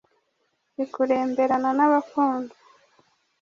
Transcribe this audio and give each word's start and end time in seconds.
ikuremberana 0.83 1.69
n’abakunzi 1.77 2.57